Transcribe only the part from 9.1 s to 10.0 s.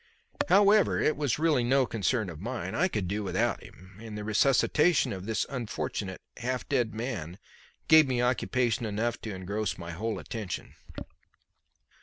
to engross my